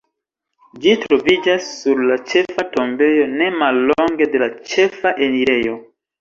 Ĝi 0.85 0.93
troviĝas 1.01 1.67
sur 1.81 2.01
la 2.11 2.17
ĉefa 2.31 2.65
tombejo, 2.77 3.27
ne 3.35 3.51
mallonge 3.59 4.29
de 4.33 4.43
la 4.45 4.49
ĉefa 4.73 5.15
enirejo. 5.29 5.79